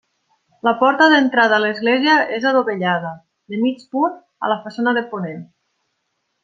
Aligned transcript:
La 0.67 0.71
porta 0.79 1.09
d'entrada 1.11 1.57
a 1.57 1.59
l'església 1.65 2.15
és 2.39 2.49
adovellada, 2.53 3.13
de 3.55 3.63
mig 3.67 3.87
punt, 3.95 4.19
a 4.49 4.53
la 4.55 4.61
façana 4.65 4.99
de 5.01 5.09
ponent. 5.13 5.49